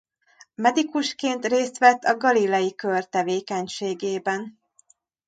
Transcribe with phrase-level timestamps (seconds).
[0.55, 4.59] Medikusként részt vett a Galilei-kör tevékenységében.